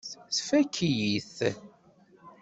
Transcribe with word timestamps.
Tfakk-iyi-t. 0.37 1.37